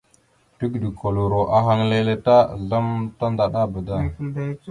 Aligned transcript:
Tigəɗokoloro 0.57 1.41
ahaŋ 1.57 1.79
leele 1.91 2.15
ta 2.25 2.35
azlam 2.53 2.87
tandaɗaba 3.17 3.79
da. 3.87 3.95